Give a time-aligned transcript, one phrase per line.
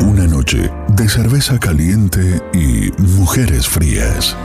[0.00, 4.36] Una noche de cerveza caliente y mujeres frías.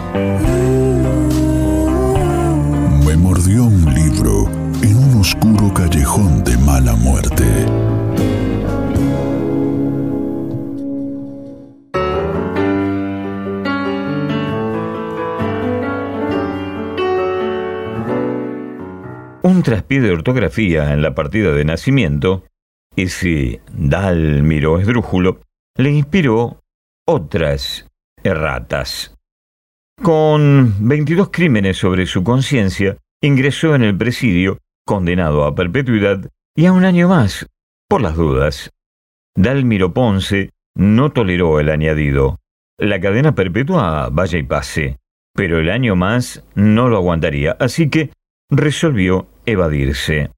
[3.06, 4.50] Me mordió un libro
[4.82, 7.46] en un oscuro callejón de mala muerte.
[19.42, 22.44] Un traspié de ortografía en la partida de nacimiento,
[22.96, 25.42] ese Dalmiro esdrújulo,
[25.78, 26.62] le inspiró
[27.08, 27.88] otras
[28.24, 29.16] erratas.
[30.02, 36.72] Con 22 crímenes sobre su conciencia, ingresó en el presidio, condenado a perpetuidad y a
[36.72, 37.48] un año más,
[37.88, 38.72] por las dudas.
[39.36, 42.40] Dalmiro Ponce no toleró el añadido.
[42.78, 44.98] La cadena perpetua vaya y pase,
[45.34, 48.12] pero el año más no lo aguantaría, así que
[48.50, 50.32] resolvió evadirse.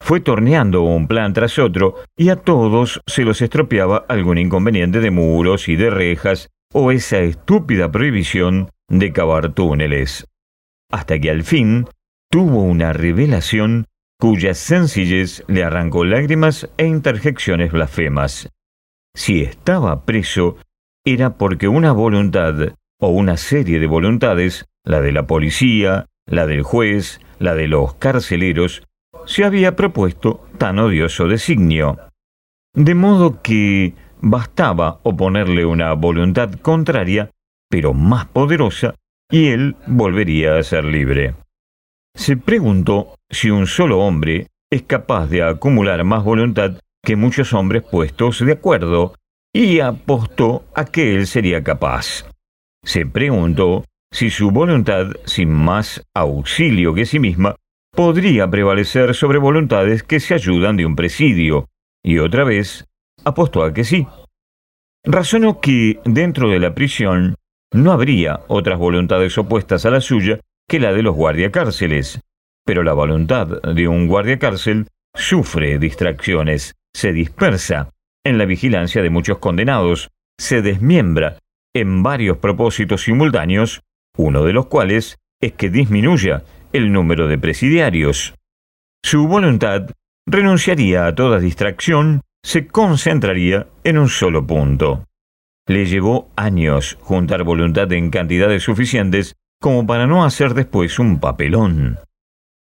[0.00, 5.10] Fue torneando un plan tras otro y a todos se los estropeaba algún inconveniente de
[5.10, 10.26] muros y de rejas o esa estúpida prohibición de cavar túneles.
[10.90, 11.86] Hasta que al fin
[12.30, 13.86] tuvo una revelación
[14.18, 18.48] cuya sencillez le arrancó lágrimas e interjecciones blasfemas.
[19.14, 20.56] Si estaba preso,
[21.04, 26.62] era porque una voluntad o una serie de voluntades, la de la policía, la del
[26.62, 28.82] juez, la de los carceleros,
[29.28, 31.98] se había propuesto tan odioso designio.
[32.74, 37.30] De modo que bastaba oponerle una voluntad contraria,
[37.68, 38.94] pero más poderosa,
[39.30, 41.34] y él volvería a ser libre.
[42.16, 47.82] Se preguntó si un solo hombre es capaz de acumular más voluntad que muchos hombres
[47.82, 49.14] puestos de acuerdo,
[49.52, 52.24] y apostó a que él sería capaz.
[52.82, 57.56] Se preguntó si su voluntad, sin más auxilio que sí misma,
[57.98, 61.66] podría prevalecer sobre voluntades que se ayudan de un presidio,
[62.00, 62.86] y otra vez
[63.24, 64.06] apostó a que sí.
[65.04, 67.34] Razonó que dentro de la prisión
[67.74, 70.38] no habría otras voluntades opuestas a la suya
[70.68, 72.20] que la de los guardiacárceles,
[72.64, 74.86] pero la voluntad de un guardiacárcel
[75.16, 77.90] sufre distracciones, se dispersa.
[78.24, 81.38] En la vigilancia de muchos condenados, se desmiembra
[81.74, 83.80] en varios propósitos simultáneos
[84.16, 88.34] uno de los cuales es que disminuya el número de presidiarios.
[89.02, 89.90] Su voluntad
[90.26, 95.04] renunciaría a toda distracción, se concentraría en un solo punto.
[95.66, 101.98] Le llevó años juntar voluntad en cantidades suficientes como para no hacer después un papelón.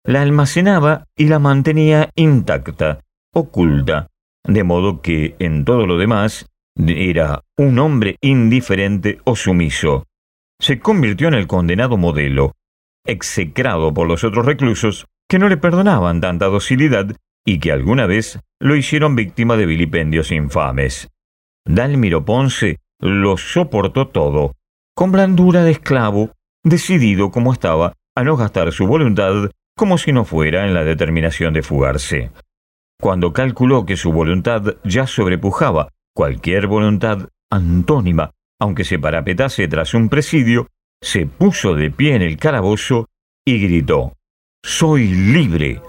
[0.04, 3.00] La almacenaba y la mantenía intacta,
[3.32, 4.08] oculta,
[4.44, 10.04] de modo que en todo lo demás era un hombre indiferente o sumiso,
[10.60, 12.52] se convirtió en el condenado modelo,
[13.04, 17.16] execrado por los otros reclusos que no le perdonaban tanta docilidad
[17.46, 21.08] y que alguna vez lo hicieron víctima de vilipendios infames.
[21.66, 24.52] Dalmiro Ponce lo soportó todo,
[24.94, 26.32] con blandura de esclavo,
[26.62, 31.52] decidido como estaba a no gastar su voluntad como si no fuera en la determinación
[31.52, 32.30] de fugarse.
[33.00, 40.08] Cuando calculó que su voluntad ya sobrepujaba cualquier voluntad antónima aunque se parapetase tras un
[40.08, 40.68] presidio,
[41.04, 43.08] se puso de pie en el calabozo
[43.44, 44.14] y gritó,
[44.64, 45.82] Soy libre.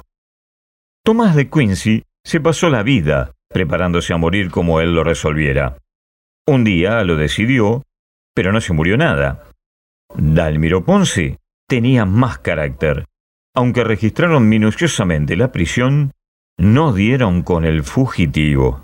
[1.05, 5.77] Tomás de Quincy se pasó la vida preparándose a morir como él lo resolviera.
[6.45, 7.83] Un día lo decidió,
[8.35, 9.43] pero no se murió nada.
[10.13, 13.05] Dalmiro Ponce tenía más carácter.
[13.55, 16.11] Aunque registraron minuciosamente la prisión,
[16.57, 18.83] no dieron con el fugitivo.